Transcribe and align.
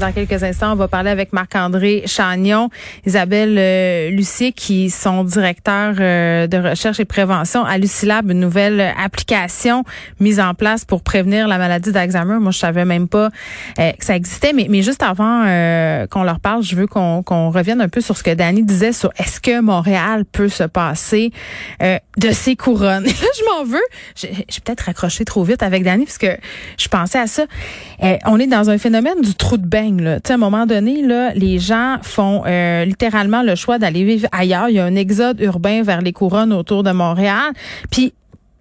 Dans 0.00 0.12
quelques 0.12 0.42
instants, 0.42 0.72
on 0.72 0.76
va 0.76 0.88
parler 0.88 1.10
avec 1.10 1.32
Marc-André 1.32 2.02
Chagnon, 2.06 2.68
Isabelle 3.06 3.56
euh, 3.58 4.10
Lucier, 4.10 4.50
qui 4.52 4.90
sont 4.90 5.22
directeurs 5.22 5.94
euh, 6.00 6.46
de 6.48 6.56
recherche 6.58 6.98
et 6.98 7.04
prévention 7.04 7.64
à 7.64 7.78
Lucilab, 7.78 8.28
une 8.30 8.40
nouvelle 8.40 8.92
application 8.98 9.84
mise 10.18 10.40
en 10.40 10.54
place 10.54 10.84
pour 10.84 11.02
prévenir 11.02 11.46
la 11.46 11.58
maladie 11.58 11.92
d'Alzheimer. 11.92 12.38
Moi, 12.40 12.50
je 12.50 12.58
savais 12.58 12.84
même 12.84 13.06
pas 13.06 13.30
euh, 13.78 13.92
que 13.92 14.04
ça 14.04 14.16
existait, 14.16 14.52
mais, 14.52 14.82
juste 14.82 15.02
avant 15.02 15.44
euh, 15.46 16.06
qu'on 16.08 16.24
leur 16.24 16.40
parle, 16.40 16.62
je 16.64 16.74
veux 16.74 16.86
qu'on 16.88 17.50
revienne 17.50 17.80
un 17.80 17.88
peu 17.88 18.00
sur 18.00 18.16
ce 18.16 18.24
que 18.24 18.34
Danny 18.34 18.64
disait 18.64 18.92
sur 18.92 19.10
est-ce 19.16 19.40
que 19.40 19.60
Montréal 19.60 20.24
peut 20.24 20.48
se 20.48 20.64
passer 20.64 21.32
de 21.80 22.30
ses 22.30 22.56
couronnes. 22.56 23.04
Là, 23.04 23.10
je 23.10 23.44
m'en 23.44 23.64
veux. 23.64 23.84
J'ai 24.16 24.60
peut-être 24.64 24.82
raccroché 24.82 25.24
trop 25.24 25.44
vite 25.44 25.62
avec 25.62 25.84
Danny 25.84 26.04
parce 26.04 26.18
que 26.18 26.36
je 26.78 26.88
pensais 26.88 27.18
à 27.18 27.26
ça. 27.26 27.44
On 28.26 28.38
est 28.38 28.46
dans 28.46 28.70
un 28.70 28.78
phénomène 28.78 29.20
du 29.20 29.34
trou 29.34 29.56
de 29.56 29.66
bain. 29.66 29.83
À 29.84 30.32
un 30.32 30.36
moment 30.36 30.66
donné, 30.66 31.02
là, 31.02 31.32
les 31.34 31.58
gens 31.58 31.98
font 32.02 32.42
euh, 32.46 32.84
littéralement 32.84 33.42
le 33.42 33.54
choix 33.54 33.78
d'aller 33.78 34.04
vivre 34.04 34.28
ailleurs. 34.32 34.68
Il 34.68 34.76
y 34.76 34.78
a 34.78 34.84
un 34.84 34.96
exode 34.96 35.40
urbain 35.40 35.82
vers 35.82 36.00
les 36.00 36.12
couronnes 36.12 36.52
autour 36.52 36.82
de 36.82 36.90
Montréal. 36.92 37.52
Puis 37.90 38.12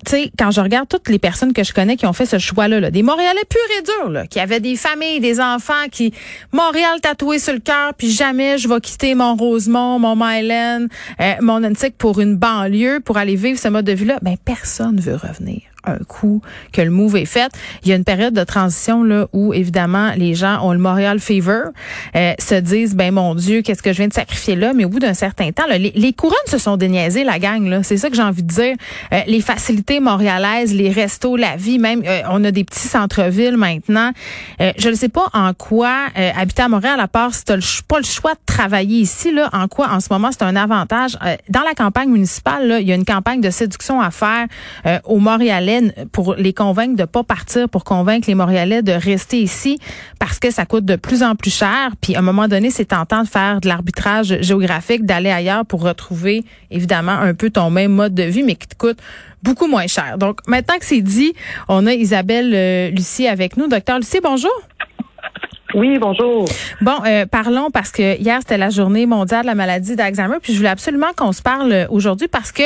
tu 0.05 0.11
sais, 0.11 0.31
quand 0.37 0.51
je 0.51 0.59
regarde 0.59 0.89
toutes 0.89 1.07
les 1.07 1.19
personnes 1.19 1.53
que 1.53 1.63
je 1.63 1.73
connais 1.73 1.95
qui 1.95 2.05
ont 2.05 2.13
fait 2.13 2.25
ce 2.25 2.37
choix-là, 2.37 2.79
là, 2.79 2.91
des 2.91 3.03
Montréalais 3.03 3.43
purs 3.49 3.77
et 3.79 3.81
durs, 3.83 4.09
là, 4.09 4.27
qui 4.27 4.39
avaient 4.39 4.59
des 4.59 4.75
familles, 4.75 5.21
des 5.21 5.39
enfants, 5.39 5.87
qui 5.91 6.13
Montréal 6.51 6.99
tatoué 7.01 7.39
sur 7.39 7.53
le 7.53 7.59
cœur, 7.59 7.93
puis 7.93 8.11
jamais 8.11 8.58
je 8.58 8.67
vais 8.67 8.81
quitter 8.81 9.15
mon 9.15 9.35
Rosemont, 9.35 9.99
mon 9.99 10.15
Myland, 10.15 10.87
euh, 11.21 11.33
mon 11.41 11.63
Antique 11.63 11.97
pour 11.97 12.19
une 12.19 12.35
banlieue, 12.35 12.99
pour 12.99 13.17
aller 13.17 13.35
vivre 13.35 13.58
ce 13.58 13.69
mode 13.69 13.85
de 13.85 13.93
vie-là, 13.93 14.19
ben 14.21 14.35
personne 14.43 14.99
veut 14.99 15.15
revenir 15.15 15.61
un 15.86 15.98
coup 16.08 16.42
que 16.72 16.81
le 16.81 16.89
move 16.89 17.17
est 17.17 17.26
fait. 17.26 17.52
Il 17.84 17.89
y 17.89 17.94
a 17.94 17.95
une 17.95 18.03
période 18.03 18.34
de 18.34 18.44
transition 18.44 19.03
là 19.03 19.28
où 19.34 19.53
évidemment 19.53 20.12
les 20.16 20.36
gens 20.36 20.62
ont 20.66 20.73
le 20.73 20.80
Montréal 20.80 21.20
fever, 21.20 21.64
euh, 22.16 22.34
se 22.39 22.56
disent 22.56 22.95
ben 22.95 23.14
mon 23.14 23.36
Dieu 23.36 23.62
qu'est-ce 23.62 23.84
que 23.84 23.92
je 23.92 23.98
viens 23.98 24.08
de 24.08 24.14
sacrifier 24.14 24.56
là, 24.56 24.73
mais 24.73 24.86
au 24.86 24.89
bout 24.89 25.00
d'un 25.00 25.14
certain 25.14 25.52
temps, 25.52 25.67
là, 25.67 25.78
les, 25.78 25.92
les 25.95 26.14
couronnes 26.14 26.36
se 26.48 26.58
sont 26.58 26.78
déniaisées 26.78 27.23
la 27.23 27.39
gang 27.39 27.66
là, 27.67 27.84
c'est 27.84 27.98
ça 27.98 28.09
que 28.09 28.16
j'ai 28.16 28.22
envie 28.22 28.44
de 28.44 28.48
dire. 28.48 28.76
Euh, 29.11 29.20
les 29.28 29.42
facilités 29.42 30.00
montréalaises, 30.00 30.73
les 30.73 30.89
restos, 30.89 31.36
la 31.36 31.56
vie, 31.56 31.80
même 31.80 32.02
euh, 32.06 32.22
on 32.30 32.44
a 32.44 32.52
des 32.52 32.64
petits 32.64 32.88
centres-villes 32.88 33.58
maintenant. 33.58 34.11
Euh, 34.61 34.72
je 34.78 34.89
ne 34.89 34.95
sais 34.95 35.09
pas 35.09 35.28
en 35.34 35.54
quoi 35.54 36.08
euh, 36.17 36.31
habiter 36.36 36.64
à 36.64 36.70
Montréal 36.70 37.00
à 37.00 37.08
part 37.08 37.34
si 37.34 37.44
tu 37.45 37.54
pas 37.88 37.98
le 37.98 38.06
choix 38.06 38.34
de 38.34 38.39
travailler 38.45 39.00
ici 39.00 39.31
là, 39.31 39.50
en 39.54 39.67
quoi 39.67 39.89
en 39.89 40.00
ce 40.00 40.08
moment 40.11 40.30
c'est 40.31 40.44
un 40.44 40.56
avantage. 40.56 41.17
Euh, 41.26 41.36
dans 41.50 41.64
la 41.64 41.73
campagne 41.73 42.09
municipale 42.09 42.67
là, 42.67 42.80
il 42.80 42.88
y 42.88 42.92
a 42.92 42.95
une 42.95 43.06
campagne 43.06 43.42
de 43.42 43.50
séduction 43.50 44.02
à 44.02 44.11
faire 44.11 44.48
aux 45.06 45.20
Montréalais 45.20 45.72
pour 46.11 46.35
les 46.35 46.53
convaincre 46.53 46.95
de 46.95 47.05
pas 47.05 47.23
partir, 47.23 47.69
pour 47.69 47.83
convaincre 47.83 48.27
les 48.27 48.35
Montréalais 48.35 48.81
de 48.81 48.91
rester 48.91 49.39
ici 49.39 49.80
parce 50.19 50.39
que 50.39 50.52
ça 50.52 50.65
coûte 50.65 50.85
de 50.85 50.95
plus 50.95 51.23
en 51.23 51.35
plus 51.35 51.53
cher. 51.53 51.91
Puis 52.02 52.15
à 52.15 52.19
un 52.19 52.21
moment 52.21 52.47
donné, 52.47 52.69
c'est 52.69 52.85
tentant 52.85 53.23
de 53.23 53.27
faire 53.27 53.61
de 53.61 53.67
l'arbitrage 53.67 54.41
géographique, 54.41 55.05
d'aller 55.05 55.31
ailleurs 55.31 55.65
pour 55.65 55.81
retrouver 55.81 56.43
évidemment 56.71 57.11
un 57.11 57.33
peu 57.33 57.49
ton 57.49 57.69
même 57.69 57.91
mode 57.91 58.13
de 58.13 58.23
vie, 58.23 58.43
mais 58.43 58.55
qui 58.55 58.67
te 58.67 58.75
coûte 58.75 58.99
beaucoup 59.41 59.67
moins 59.67 59.88
cher. 59.88 60.17
Donc 60.17 60.39
maintenant 60.47 60.77
que 60.80 60.85
c'est 60.85 61.02
dit, 61.02 61.33
on 61.67 61.85
a 61.85 61.93
Isabelle 61.93 62.52
euh, 62.53 62.89
Lucie 62.89 63.27
avec 63.27 63.58
nous. 63.58 63.67
Docteur 63.67 63.99
Lucie, 63.99 64.19
bonjour. 64.23 64.52
Oui, 65.73 65.97
bonjour. 65.99 66.45
Bon, 66.81 66.93
euh, 67.05 67.25
parlons 67.25 67.71
parce 67.71 67.91
que 67.91 68.17
hier 68.19 68.38
c'était 68.41 68.59
la 68.59 68.69
journée 68.69 69.07
mondiale 69.07 69.41
de 69.41 69.47
la 69.47 69.55
maladie 69.55 69.95
d'Alzheimer, 69.95 70.38
puis 70.39 70.53
je 70.53 70.59
voulais 70.59 70.69
absolument 70.69 71.13
qu'on 71.15 71.31
se 71.31 71.41
parle 71.41 71.88
aujourd'hui 71.89 72.27
parce 72.27 72.52
que 72.52 72.61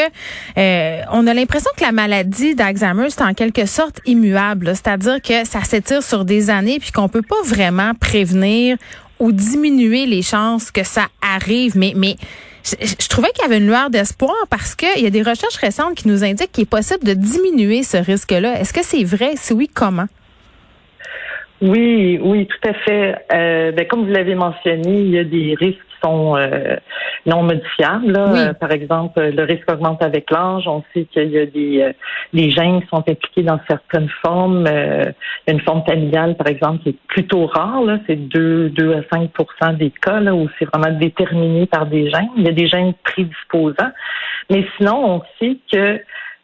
euh, 0.57 1.01
on 1.13 1.25
a 1.25 1.33
l'impression 1.33 1.71
que 1.77 1.83
la 1.83 1.93
maladie 1.93 2.53
d'Alzheimer 2.53 3.09
c'est 3.09 3.21
en 3.21 3.33
quelque 3.33 3.65
sorte 3.65 4.01
immuable, 4.05 4.67
c'est-à-dire 4.75 5.21
que 5.21 5.45
ça 5.45 5.63
s'étire 5.63 6.03
sur 6.03 6.25
des 6.25 6.49
années 6.49 6.79
puis 6.79 6.91
qu'on 6.91 7.07
peut 7.07 7.21
pas 7.21 7.41
vraiment 7.45 7.93
prévenir 7.93 8.77
ou 9.19 9.31
diminuer 9.31 10.05
les 10.05 10.21
chances 10.21 10.69
que 10.69 10.83
ça 10.83 11.05
arrive, 11.21 11.77
mais 11.77 11.93
mais 11.95 12.17
je, 12.65 12.75
je 12.85 13.07
trouvais 13.07 13.29
qu'il 13.29 13.43
y 13.43 13.45
avait 13.45 13.59
une 13.59 13.67
lueur 13.67 13.89
d'espoir 13.89 14.35
parce 14.49 14.75
qu'il 14.75 15.01
y 15.01 15.07
a 15.07 15.09
des 15.09 15.21
recherches 15.21 15.55
récentes 15.55 15.95
qui 15.95 16.09
nous 16.09 16.25
indiquent 16.25 16.51
qu'il 16.51 16.63
est 16.63 16.69
possible 16.69 17.05
de 17.05 17.13
diminuer 17.13 17.83
ce 17.83 17.95
risque-là. 17.95 18.59
Est-ce 18.59 18.73
que 18.73 18.83
c'est 18.83 19.05
vrai? 19.05 19.35
Si 19.37 19.53
oui, 19.53 19.69
comment? 19.73 20.07
Oui, 21.61 22.19
oui, 22.21 22.45
tout 22.47 22.69
à 22.69 22.73
fait. 22.73 23.15
Euh, 23.33 23.71
ben, 23.71 23.87
comme 23.87 24.05
vous 24.05 24.11
l'avez 24.11 24.35
mentionné, 24.35 24.99
il 24.99 25.09
y 25.09 25.17
a 25.17 25.23
des 25.23 25.55
risques 25.57 25.79
qui 25.79 26.07
sont 26.07 26.37
euh, 26.37 26.75
non 27.25 27.41
modifiables. 27.41 28.11
là. 28.11 28.25
Oui. 28.31 28.39
Euh, 28.39 28.53
par 28.53 28.71
exemple, 28.71 29.19
le 29.19 29.43
risque 29.43 29.69
augmente 29.71 30.03
avec 30.03 30.29
l'âge. 30.29 30.67
On 30.67 30.83
sait 30.93 31.05
qu'il 31.05 31.29
y 31.29 31.39
a 31.39 31.47
des, 31.47 31.81
euh, 31.81 31.93
des 32.31 32.51
gènes 32.51 32.81
qui 32.81 32.87
sont 32.89 32.99
impliqués 32.99 33.41
dans 33.41 33.59
certaines 33.67 34.09
formes. 34.23 34.67
Euh, 34.67 35.05
il 35.47 35.47
y 35.47 35.51
a 35.51 35.53
une 35.53 35.61
forme 35.61 35.83
familiale, 35.83 36.35
par 36.37 36.47
exemple, 36.47 36.83
qui 36.83 36.89
est 36.89 36.97
plutôt 37.07 37.47
rare. 37.47 37.81
là. 37.81 37.97
C'est 38.05 38.15
2, 38.15 38.69
2 38.69 38.93
à 38.93 39.01
5% 39.01 39.77
des 39.77 39.89
cas 39.89 40.19
là, 40.19 40.35
où 40.35 40.47
c'est 40.59 40.65
vraiment 40.65 40.95
déterminé 40.95 41.65
par 41.65 41.87
des 41.87 42.09
gènes. 42.11 42.29
Il 42.37 42.43
y 42.43 42.49
a 42.49 42.53
des 42.53 42.67
gènes 42.67 42.93
prédisposants. 43.03 43.91
Mais 44.51 44.63
sinon, 44.77 45.15
on 45.15 45.21
sait 45.39 45.57
que 45.71 45.99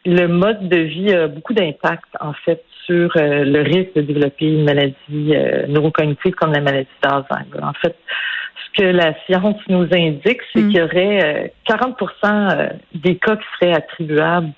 le 0.06 0.26
mode 0.26 0.68
de 0.68 0.78
vie 0.78 1.12
a 1.14 1.28
beaucoup 1.28 1.54
d'impact, 1.54 2.04
en 2.20 2.32
fait, 2.44 2.62
sur 2.86 3.10
euh, 3.16 3.44
le 3.44 3.62
risque 3.62 3.94
de 3.94 4.02
développer 4.02 4.46
une 4.46 4.64
maladie 4.64 5.34
euh, 5.34 5.66
neurocognitive 5.68 6.34
comme 6.34 6.52
la 6.52 6.60
maladie 6.60 6.88
d'Alzheimer. 7.02 7.62
En 7.62 7.72
fait, 7.74 7.96
ce 8.66 8.82
que 8.82 8.86
la 8.86 9.14
science 9.26 9.56
nous 9.68 9.86
indique, 9.92 10.40
c'est 10.52 10.60
Mm. 10.62 10.68
qu'il 10.68 10.78
y 10.78 10.82
aurait 10.82 11.44
euh, 11.44 11.48
40 11.66 11.96
euh, 12.24 12.68
des 12.94 13.16
cas 13.16 13.36
qui 13.36 13.44
seraient 13.58 13.74
attribuables 13.74 14.50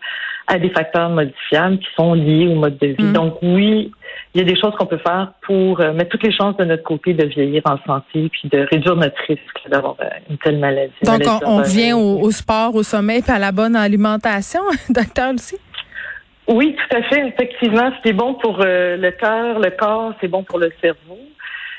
à 0.48 0.58
des 0.58 0.70
facteurs 0.70 1.10
modifiables 1.10 1.78
qui 1.78 1.88
sont 1.96 2.14
liés 2.14 2.46
au 2.48 2.54
mode 2.54 2.78
de 2.78 2.88
vie. 2.88 3.04
Mm. 3.04 3.12
Donc 3.12 3.38
oui, 3.42 3.90
il 4.34 4.40
y 4.40 4.40
a 4.40 4.44
des 4.44 4.58
choses 4.58 4.74
qu'on 4.78 4.86
peut 4.86 4.98
faire 4.98 5.32
pour 5.42 5.78
mettre 5.78 6.10
toutes 6.10 6.22
les 6.22 6.32
chances 6.32 6.56
de 6.56 6.64
notre 6.64 6.84
côté 6.84 7.14
de 7.14 7.24
vieillir 7.26 7.62
en 7.64 7.78
santé 7.86 8.28
puis 8.28 8.48
de 8.48 8.66
réduire 8.70 8.96
notre 8.96 9.20
risque 9.26 9.68
d'avoir 9.68 9.96
une 10.30 10.38
telle 10.38 10.58
maladie. 10.58 10.92
Donc 11.02 11.24
maladie 11.24 11.92
on, 11.94 11.98
on 11.98 12.20
au, 12.20 12.26
au 12.26 12.30
sport, 12.30 12.74
au 12.74 12.82
sommeil, 12.82 13.22
puis 13.22 13.32
à 13.32 13.38
la 13.38 13.50
bonne 13.50 13.74
alimentation, 13.74 14.60
docteur 14.88 15.32
Lucie? 15.32 15.56
Oui, 16.48 16.76
tout 16.76 16.96
à 16.96 17.02
fait. 17.02 17.26
Effectivement, 17.28 17.90
c'est 18.04 18.12
bon 18.12 18.34
pour 18.34 18.60
euh, 18.60 18.96
le 18.96 19.10
cœur, 19.10 19.58
le 19.58 19.70
corps, 19.70 20.12
c'est 20.20 20.28
bon 20.28 20.44
pour 20.44 20.58
le 20.58 20.72
cerveau. 20.80 21.18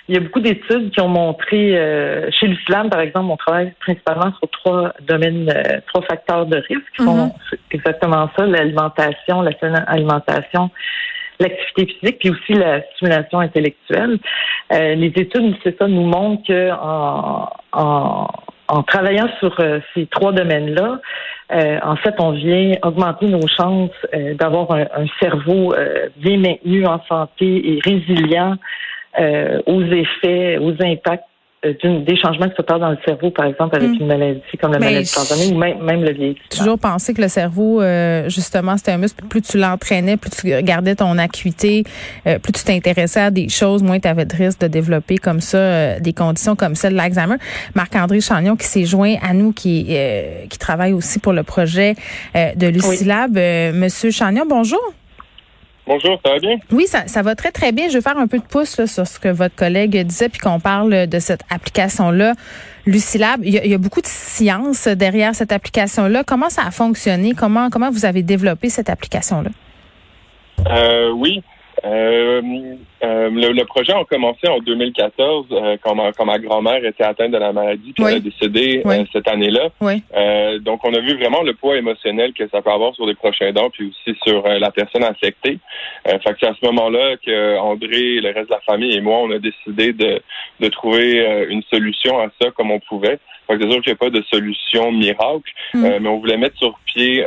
Il 0.10 0.16
y 0.16 0.18
a 0.18 0.22
beaucoup 0.22 0.40
d'études 0.40 0.92
qui 0.92 1.02
ont 1.02 1.10
montré, 1.10 1.78
euh, 1.78 2.30
chez 2.32 2.48
l'islam, 2.48 2.90
par 2.90 3.02
exemple, 3.02 3.30
on 3.30 3.36
travaille 3.36 3.74
principalement 3.82 4.32
sur 4.40 4.50
trois 4.52 4.94
domaines, 5.02 5.50
euh, 5.50 5.80
trois 5.88 6.02
facteurs 6.04 6.46
de 6.46 6.58
risque 6.58 6.92
qui 6.98 7.04
sont 7.04 7.34
exactement 7.72 8.30
ça, 8.38 8.46
l'alimentation, 8.46 9.42
la 9.42 9.52
saine 9.60 9.84
alimentation, 9.86 10.70
l'activité 11.40 11.94
physique, 12.00 12.20
puis 12.20 12.30
aussi 12.30 12.54
la 12.54 12.82
stimulation 12.94 13.40
intellectuelle. 13.40 14.18
Euh, 14.72 14.96
les 14.96 15.08
études, 15.08 15.56
c'est 15.64 15.78
ça, 15.78 15.88
nous 15.88 16.06
montrent 16.06 16.48
que 16.48 16.72
en, 16.72 17.50
en, 17.74 18.28
en 18.70 18.84
travaillant 18.84 19.30
sur 19.40 19.58
ces 19.94 20.06
trois 20.08 20.32
domaines-là, 20.32 21.00
euh, 21.52 21.80
en 21.82 21.96
fait, 21.96 22.16
on 22.20 22.32
vient 22.32 22.74
augmenter 22.84 23.28
nos 23.28 23.48
chances 23.48 23.92
euh, 24.14 24.34
d'avoir 24.34 24.72
un, 24.72 25.06
cerveau 25.22 25.74
euh, 25.74 26.10
bien 26.18 26.38
maintenu 26.38 26.86
en 26.86 27.02
santé 27.08 27.74
et 27.74 27.80
résilient 27.84 28.58
euh, 29.20 29.62
aux 29.66 29.82
effets, 29.84 30.58
aux 30.58 30.74
impacts 30.84 31.24
des 31.74 32.18
changements 32.18 32.48
qui 32.50 32.56
se 32.56 32.62
passent 32.62 32.80
dans 32.80 32.92
le 32.92 32.98
cerveau, 33.06 33.32
par 33.32 33.46
exemple, 33.46 33.76
avec 33.76 33.90
Mm. 33.90 33.98
une 34.02 34.08
maladie 34.08 34.42
comme 34.62 34.72
la 34.74 34.80
Mais 34.80 34.86
maladie 34.88 35.12
d'Alzheimer 35.16 35.54
ou 35.56 35.58
même, 35.58 35.84
même 35.84 36.04
le 36.04 36.14
vieillissement. 36.14 36.46
toujours 36.50 36.80
pensé 36.80 37.14
que 37.14 37.22
le 37.22 37.28
cerveau, 37.28 37.82
euh, 37.82 38.30
justement, 38.30 38.78
c'était 38.78 38.92
un 38.92 38.98
muscle. 38.98 39.24
Plus 39.28 39.42
tu 39.42 39.58
l'entraînais, 39.58 40.18
plus 40.18 40.30
tu 40.32 40.64
gardais 40.64 40.96
ton 40.96 41.18
acuité, 41.18 41.84
euh, 42.26 42.40
plus 42.40 42.52
tu 42.54 42.64
t'intéressais 42.64 43.22
à 43.22 43.32
des 43.32 43.50
choses, 43.50 43.84
moins 43.84 44.00
tu 44.00 44.08
avais 44.08 44.26
de 44.26 44.36
risque 44.36 44.60
de 44.62 44.68
développer 44.68 45.18
comme 45.18 45.42
ça 45.42 45.58
euh, 45.58 46.00
des 46.00 46.14
conditions 46.14 46.56
comme 46.56 46.76
celle 46.76 46.94
de 46.94 46.98
l'Alzheimer. 46.98 47.36
Marc-André 47.76 48.22
Chagnon 48.22 48.56
qui 48.56 48.66
s'est 48.66 48.86
joint 48.86 49.16
à 49.22 49.34
nous, 49.34 49.52
qui, 49.54 49.88
euh, 49.90 50.46
qui 50.50 50.58
travaille 50.58 50.94
aussi 50.94 51.20
pour 51.20 51.34
le 51.34 51.44
projet 51.44 51.96
euh, 52.36 52.54
de 52.56 52.68
Lucilab. 52.68 53.38
Euh, 53.38 53.72
Monsieur 53.74 54.12
Chagnon, 54.12 54.44
bonjour. 54.48 54.80
Bonjour, 55.88 56.20
ça 56.24 56.34
va 56.34 56.40
bien? 56.40 56.58
Oui, 56.72 56.86
ça, 56.86 57.08
ça 57.08 57.22
va 57.22 57.34
très, 57.34 57.52
très 57.52 57.72
bien. 57.72 57.88
Je 57.88 57.94
vais 57.94 58.02
faire 58.02 58.18
un 58.18 58.28
peu 58.28 58.40
de 58.40 58.44
pouce 58.44 58.78
là, 58.78 58.88
sur 58.88 59.08
ce 59.08 59.20
que 59.20 59.30
votre 59.30 59.56
collègue 59.56 59.98
disait, 60.06 60.28
puis 60.28 60.40
qu'on 60.40 60.60
parle 60.60 61.08
de 61.08 61.20
cette 61.20 61.44
application-là, 61.50 62.34
Lucilab. 62.86 63.40
Il 63.44 63.54
y, 63.54 63.58
a, 63.58 63.64
il 63.64 63.72
y 63.72 63.74
a 63.74 63.78
beaucoup 63.78 64.02
de 64.02 64.08
science 64.08 64.88
derrière 64.88 65.34
cette 65.34 65.54
application-là. 65.54 66.24
Comment 66.26 66.50
ça 66.50 66.64
a 66.68 66.72
fonctionné? 66.72 67.34
Comment, 67.34 67.70
comment 67.70 67.90
vous 67.90 68.06
avez 68.06 68.22
développé 68.22 68.70
cette 68.70 68.90
application-là? 68.90 69.50
Euh, 70.70 71.12
oui. 71.12 71.42
Euh, 71.86 72.42
euh, 73.04 73.30
le, 73.30 73.52
le 73.54 73.66
projet 73.66 73.94
a 73.94 74.04
commencé 74.06 74.48
en 74.48 74.60
2014 74.60 75.46
euh, 75.52 75.78
quand, 75.84 75.94
ma, 75.94 76.12
quand 76.14 76.26
ma 76.26 76.40
grand-mère 76.40 76.84
était 76.84 77.04
atteinte 77.04 77.32
de 77.32 77.38
la 77.38 77.54
maladie 77.54 77.94
puis 77.94 78.04
Oui. 78.04 78.12
elle 78.12 78.18
a 78.18 78.20
décédé 78.22 78.82
Oui. 78.86 78.96
euh, 79.02 79.06
cette 79.14 79.28
année-là. 79.28 79.70
Oui. 79.82 80.02
Donc, 80.62 80.82
on 80.84 80.94
a 80.94 81.00
vu 81.00 81.16
vraiment 81.18 81.44
le 81.44 81.54
poids 81.54 81.78
émotionnel 81.78 82.34
que 82.34 82.48
ça 82.50 82.62
peut 82.62 82.72
avoir 82.72 82.96
sur 82.96 83.06
les 83.06 83.14
prochains 83.14 83.52
dents, 83.52 83.70
puis 83.70 83.90
aussi 83.92 84.18
sur 84.26 84.44
la 84.48 84.72
personne 84.72 85.04
affectée. 85.04 85.60
Fait 86.06 86.18
que 86.20 86.38
c'est 86.40 86.48
à 86.48 86.56
ce 86.60 86.66
moment-là 86.66 87.18
que 87.18 87.58
André, 87.58 88.20
le 88.22 88.32
reste 88.34 88.50
de 88.50 88.54
la 88.56 88.62
famille 88.62 88.96
et 88.96 89.02
moi, 89.02 89.18
on 89.20 89.32
a 89.32 89.40
décidé 89.40 89.94
de, 89.94 90.22
de 90.60 90.68
trouver 90.70 91.46
une 91.50 91.62
solution 91.64 92.20
à 92.20 92.28
ça 92.42 92.50
comme 92.52 92.72
on 92.72 92.80
pouvait. 92.80 93.20
c'est 93.50 93.60
sûr 93.62 93.82
qu'il 93.82 93.92
n'y 93.92 93.92
a 93.92 93.96
pas 93.96 94.10
de 94.10 94.24
solution 94.32 94.92
miracle, 94.92 95.52
mm. 95.74 95.88
mais 96.02 96.10
on 96.10 96.18
voulait 96.20 96.38
mettre 96.38 96.58
sur 96.58 96.78
pied 96.86 97.24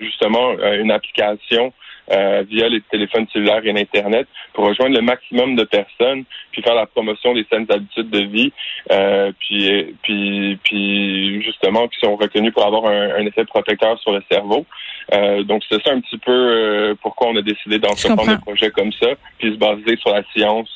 justement 0.00 0.52
une 0.80 0.90
application 0.90 1.72
via 2.10 2.68
les 2.68 2.80
téléphones 2.90 3.26
cellulaires 3.32 3.64
et 3.64 3.72
l'Internet 3.72 4.26
pour 4.52 4.66
rejoindre 4.66 4.91
le 4.92 5.02
maximum 5.02 5.56
de 5.56 5.64
personnes, 5.64 6.24
puis 6.50 6.62
faire 6.62 6.74
la 6.74 6.86
promotion 6.86 7.34
des 7.34 7.46
saines 7.50 7.66
habitudes 7.70 8.10
de 8.10 8.20
vie, 8.20 8.52
euh, 8.90 9.32
puis, 9.38 9.96
puis, 10.02 10.58
puis 10.62 11.42
justement 11.42 11.88
qui 11.88 11.98
sont 12.00 12.16
reconnus 12.16 12.52
pour 12.52 12.66
avoir 12.66 12.86
un, 12.86 13.26
effet 13.26 13.44
protecteur 13.44 13.98
sur 14.00 14.12
le 14.12 14.22
cerveau. 14.30 14.66
Euh, 15.14 15.42
donc 15.42 15.62
c'est 15.68 15.82
ça 15.82 15.92
un 15.92 16.00
petit 16.00 16.18
peu 16.18 16.94
pourquoi 17.02 17.28
on 17.28 17.36
a 17.36 17.42
décidé 17.42 17.78
d'entreprendre 17.78 18.36
des 18.36 18.42
projets 18.42 18.70
comme 18.70 18.92
ça, 18.92 19.08
puis 19.38 19.52
se 19.52 19.58
baser 19.58 19.96
sur 19.96 20.10
la 20.12 20.22
science 20.34 20.68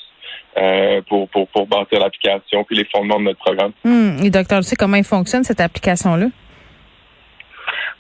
pour, 1.09 1.29
pour, 1.29 1.49
pour 1.49 1.67
bâtir 1.67 2.01
l'application 2.01 2.65
puis 2.65 2.77
les 2.77 2.87
fondements 2.87 3.19
de 3.19 3.25
notre 3.25 3.39
programme. 3.39 3.73
Hum, 3.85 4.19
et 4.25 4.31
docteur, 4.31 4.61
tu 4.61 4.69
sais 4.69 4.77
comment 4.77 4.97
il 4.97 5.05
fonctionne 5.05 5.45
cette 5.45 5.61
application-là? 5.61 6.27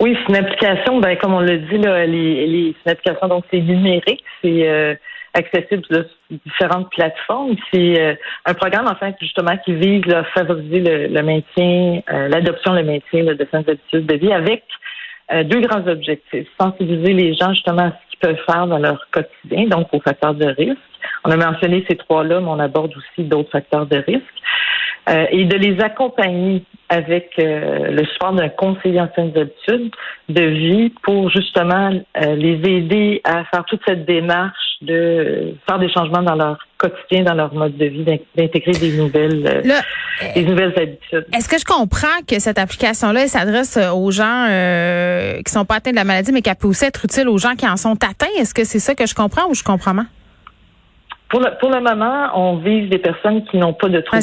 Oui, 0.00 0.16
c'est 0.20 0.28
une 0.28 0.36
application, 0.36 1.00
ben, 1.00 1.16
comme 1.16 1.32
on 1.32 1.40
l'a 1.40 1.56
dit, 1.56 1.78
là, 1.78 2.04
les, 2.06 2.74
c'est 2.84 2.90
une 2.90 2.92
application, 2.92 3.28
donc 3.28 3.44
c'est 3.50 3.60
numérique, 3.60 4.24
c'est 4.42 4.68
euh, 4.68 4.94
accessible 5.36 5.84
sur 5.84 6.04
différentes 6.44 6.90
plateformes. 6.90 7.56
C'est 7.72 8.00
euh, 8.00 8.14
un 8.44 8.54
programme, 8.54 8.88
en 8.88 8.94
fait, 8.96 9.14
justement, 9.20 9.56
qui 9.64 9.74
vise 9.74 10.12
à 10.12 10.24
favoriser 10.24 11.08
le, 11.08 11.22
maintien, 11.22 12.00
euh, 12.12 12.28
l'adoption, 12.28 12.72
le 12.72 12.84
maintien 12.84 13.24
de 13.24 13.48
saines 13.50 13.64
habitudes 13.66 14.06
de 14.06 14.16
vie 14.16 14.32
avec 14.32 14.62
deux 15.44 15.60
grands 15.60 15.84
objectifs. 15.88 16.46
Sensibiliser 16.60 17.12
les 17.12 17.34
gens, 17.34 17.52
justement, 17.52 17.86
à 17.86 17.90
ce 17.90 18.10
qu'ils 18.10 18.18
peuvent 18.20 18.44
faire 18.46 18.68
dans 18.68 18.78
leur 18.78 19.08
quotidien, 19.10 19.66
donc 19.66 19.88
aux 19.92 20.00
facteurs 20.00 20.34
de 20.34 20.46
risque. 20.46 20.78
On 21.24 21.30
a 21.30 21.36
mentionné 21.36 21.84
ces 21.88 21.96
trois-là, 21.96 22.40
mais 22.40 22.48
on 22.48 22.60
aborde 22.60 22.92
aussi 22.96 23.26
d'autres 23.26 23.50
facteurs 23.50 23.86
de 23.86 23.96
risque. 23.96 24.22
Et 25.08 25.44
de 25.44 25.56
les 25.56 25.80
accompagner 25.80 26.64
avec 26.88 27.32
euh, 27.38 27.90
le 27.90 28.04
support 28.06 28.32
d'un 28.32 28.48
conseiller 28.48 29.00
en 29.00 29.08
saines 29.14 29.32
habitudes 29.36 29.90
de 30.28 30.42
vie 30.42 30.90
pour 31.02 31.30
justement 31.30 31.90
euh, 31.90 32.36
les 32.36 32.60
aider 32.64 33.20
à 33.24 33.44
faire 33.44 33.64
toute 33.66 33.80
cette 33.86 34.04
démarche 34.04 34.54
de 34.82 34.92
euh, 34.92 35.52
faire 35.68 35.78
des 35.78 35.90
changements 35.90 36.22
dans 36.22 36.36
leur 36.36 36.58
quotidien, 36.78 37.24
dans 37.24 37.34
leur 37.34 37.52
mode 37.54 37.76
de 37.76 37.86
vie, 37.86 38.04
d'intégrer 38.36 38.72
des 38.72 38.92
nouvelles, 38.96 39.64
des 40.34 40.44
nouvelles 40.44 40.74
habitudes. 40.76 41.26
Est-ce 41.34 41.48
que 41.48 41.58
je 41.58 41.64
comprends 41.64 42.22
que 42.28 42.38
cette 42.38 42.58
application-là 42.58 43.26
s'adresse 43.26 43.78
aux 43.94 44.10
gens 44.10 44.46
qui 45.44 45.50
sont 45.50 45.64
pas 45.64 45.76
atteints 45.76 45.92
de 45.92 45.96
la 45.96 46.04
maladie, 46.04 46.32
mais 46.32 46.42
qu'elle 46.42 46.56
peut 46.56 46.68
aussi 46.68 46.84
être 46.84 47.06
utile 47.06 47.30
aux 47.30 47.38
gens 47.38 47.54
qui 47.54 47.66
en 47.66 47.78
sont 47.78 47.94
atteints? 47.94 48.26
Est-ce 48.38 48.52
que 48.52 48.64
c'est 48.64 48.78
ça 48.78 48.94
que 48.94 49.06
je 49.06 49.14
comprends 49.14 49.48
ou 49.48 49.54
je 49.54 49.62
comprends 49.62 49.94
mal? 49.94 50.06
Pour 51.36 51.44
le, 51.44 51.50
pour 51.58 51.68
le 51.68 51.80
moment, 51.82 52.30
on 52.34 52.56
vise 52.56 52.88
des 52.88 52.96
personnes 52.96 53.44
qui 53.44 53.58
n'ont 53.58 53.74
pas 53.74 53.90
de 53.90 54.00
troubles 54.00 54.22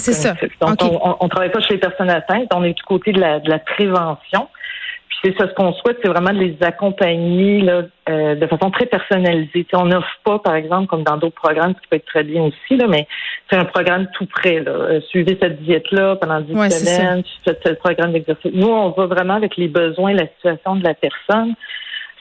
ah, 0.61 0.65
Donc, 0.65 0.99
on 1.21 1.23
ne 1.25 1.29
travaille 1.29 1.51
pas 1.51 1.61
chez 1.61 1.75
les 1.75 1.79
personnes 1.79 2.09
atteintes. 2.09 2.47
On 2.55 2.63
est 2.63 2.73
du 2.73 2.81
côté 2.81 3.11
de 3.11 3.21
la, 3.21 3.39
de 3.39 3.51
la 3.51 3.59
prévention. 3.59 4.47
Puis 5.09 5.19
c'est 5.23 5.37
ça, 5.37 5.47
ce 5.47 5.53
qu'on 5.53 5.73
souhaite, 5.73 5.97
c'est 6.01 6.07
vraiment 6.09 6.33
de 6.33 6.39
les 6.39 6.57
accompagner 6.61 7.61
là, 7.61 7.83
euh, 8.09 8.33
de 8.33 8.47
façon 8.47 8.71
très 8.71 8.87
personnalisée. 8.87 9.67
on 9.73 9.85
n'offre 9.85 10.07
pas, 10.23 10.39
par 10.39 10.55
exemple, 10.55 10.87
comme 10.87 11.03
dans 11.03 11.17
d'autres 11.17 11.39
programmes, 11.39 11.75
ce 11.75 11.81
qui 11.81 11.87
peut 11.87 11.97
être 11.97 12.07
très 12.07 12.23
bien 12.23 12.45
aussi, 12.45 12.77
là, 12.77 12.87
mais 12.87 13.07
c'est 13.47 13.57
un 13.57 13.65
programme 13.65 14.07
tout 14.17 14.25
prêt. 14.25 14.61
Là. 14.61 14.71
Euh, 14.71 15.01
suivez 15.01 15.37
cette 15.39 15.61
diète-là 15.61 16.15
pendant 16.15 16.41
10 16.41 16.51
semaines, 16.51 17.23
suivez 17.23 17.59
ce 17.63 17.73
programme 17.73 18.13
d'exercice. 18.13 18.53
Nous, 18.55 18.67
on 18.67 18.89
va 18.89 19.05
vraiment 19.05 19.35
avec 19.35 19.55
les 19.55 19.67
besoins, 19.67 20.13
la 20.13 20.25
situation 20.29 20.77
de 20.77 20.83
la 20.83 20.95
personne 20.95 21.53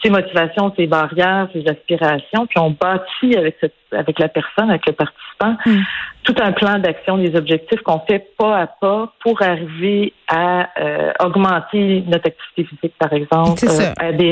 ses 0.02 0.10
motivations, 0.10 0.72
ses 0.76 0.86
barrières, 0.86 1.48
ses 1.52 1.64
aspirations, 1.68 2.46
puis 2.46 2.58
on 2.58 2.70
bâtit 2.70 3.36
avec 3.36 3.56
cette, 3.60 3.74
avec 3.92 4.18
la 4.18 4.28
personne, 4.28 4.70
avec 4.70 4.86
le 4.86 4.92
participant, 4.92 5.56
mm. 5.64 5.82
tout 6.24 6.34
un 6.40 6.52
plan 6.52 6.78
d'action, 6.78 7.18
des 7.18 7.36
objectifs 7.36 7.80
qu'on 7.82 8.00
fait 8.00 8.26
pas 8.38 8.58
à 8.58 8.66
pas 8.66 9.12
pour 9.20 9.40
arriver 9.42 10.12
à 10.28 10.68
euh, 10.80 11.12
augmenter 11.22 12.02
notre 12.06 12.28
activité 12.28 12.64
physique, 12.64 12.94
par 12.98 13.12
exemple, 13.12 13.60
euh, 13.64 13.92
à 13.98 14.12
des 14.12 14.18